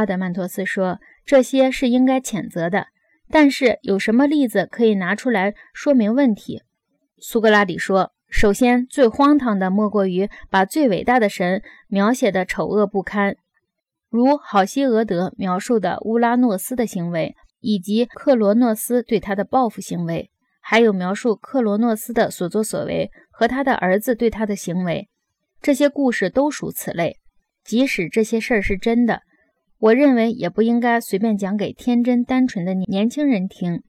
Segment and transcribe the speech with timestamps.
[0.00, 2.86] 阿德曼托斯说：“这些是应该谴责的，
[3.28, 6.62] 但是有什么例子可以拿出来说明问题？”
[7.20, 13.36] 苏格拉底说：“首先，最荒唐的莫过于把最伟大的神描写的丑恶不堪，
[14.08, 20.30] 如好西俄德描述的乌拉诺斯的行为，以及克罗诺斯对他的报复行为，
[20.62, 25.10] 还有描述克罗诺斯的所作所为和他的儿子对他的行为。
[25.60, 27.18] 这些故事都属此类。
[27.62, 29.20] 即使这些事儿是真的，
[29.80, 33.82] 我认为也不应该随便讲给天真单纯的年轻人听。”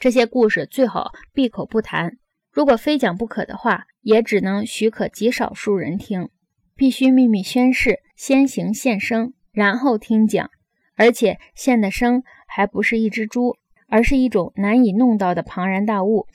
[0.00, 2.16] 这些故事最好闭口不谈，
[2.50, 6.30] 如果非讲不可的话，也只能许可极少数人听。
[6.74, 10.50] 必须秘密宣誓，先行献声，然后听讲。
[10.96, 13.56] 而且献的声还不是一只猪，
[13.88, 16.26] 而是一种难以弄到的庞然大物，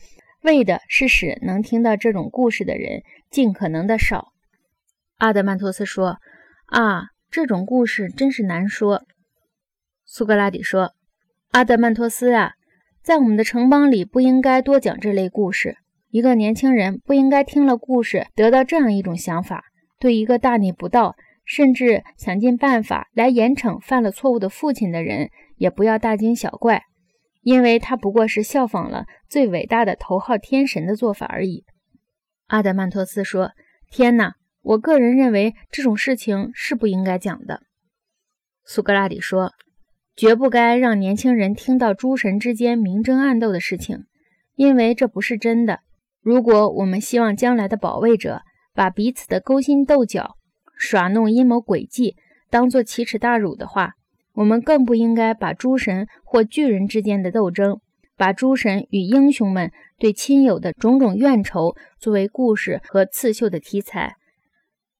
[0.43, 4.33] 为的是使能听到这种故事的人尽可能的少。
[5.17, 6.17] 阿德曼托斯说
[6.69, 7.05] ：“啊，
[7.35, 9.03] 这种故事真是难说。”
[10.07, 10.93] 苏格拉底说
[11.51, 12.53] ：“阿德曼托斯啊。”
[13.03, 15.75] 在我们的城邦里，不应该多讲这类故事。
[16.11, 19.65] 一个年轻人不应该听了故事得到这样一种想法：
[19.99, 26.83] 对一个大逆不道，甚至想尽办法来严惩犯了错误的父亲的人，也不要大惊小怪，
[27.41, 31.65] 因为他不过是效仿了最伟大的头号天神的做法而已。
[32.47, 33.51] 阿德曼托斯说
[33.91, 37.61] ：“天哪，我个人认为这种事情是不应该讲的。”
[38.65, 39.53] 苏格拉底说。
[40.17, 44.05] 绝不该让年轻人听到诸神之间明争暗斗的事情，
[44.55, 45.81] 因为这不是真的。
[46.21, 48.41] 如果我们希望将来的保卫者
[48.73, 50.37] 把彼此的勾心斗角、
[50.77, 52.15] 耍弄阴谋诡计
[52.49, 53.95] 当作奇耻大辱的话，
[54.35, 57.81] 我们更不应该把诸神或巨人之间的斗争，
[58.15, 64.15] 把诸神与英雄们对亲友的种种怨仇作为故事和刺绣的题材。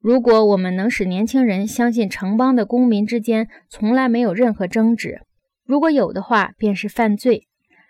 [0.06, 5.22] 如果我们能使年轻人相信城邦的公民之间从来没有任何争执，
[5.66, 7.48] 如果有的话，便是犯罪。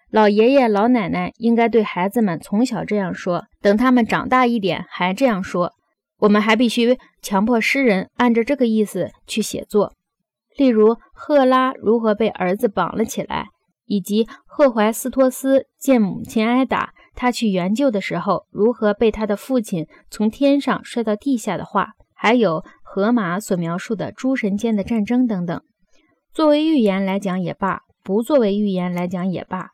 [0.09, 5.73] 老爷爷老奶奶应该对孩子们从小这样说，等他们长大一点还这样说。
[6.19, 9.91] 我们还必须强迫诗人按照这个意思去写作，
[10.55, 13.47] 例如赫拉如何被儿子绑了起来，
[13.87, 21.89] 以及赫怀斯托斯见母亲挨打，他去援救的时候如何被他的父亲从天上摔到地下的话。
[22.15, 25.61] 还有荷马所描述的诸神间的战争等等，
[26.33, 29.69] 作为寓言来讲也罢，不作为寓言来讲也罢，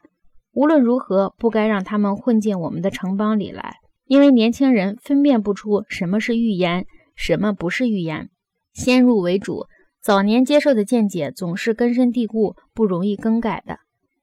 [0.53, 3.75] 无论如何，不该让他们混进我们的城邦里来，
[4.05, 6.85] 因为年轻人分辨不出什么是寓言，
[7.15, 8.29] 什么不是寓言。
[8.73, 9.67] 先入为主，
[10.01, 13.77] 早年接受的见解总是根深蒂固，不容易更改的。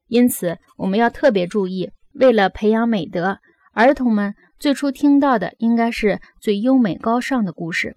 [0.08, 3.38] 因此，我们要特别注意，为了培养美德，
[3.72, 7.96] 儿童们最初听到的应该是最优美高尚的故事。